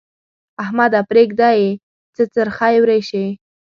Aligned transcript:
احمده! 0.63 0.99
پرېږده 1.09 1.49
يې؛ 1.59 1.69
څه 2.15 2.23
څرخی 2.33 2.75
ورېشې. 2.79 3.25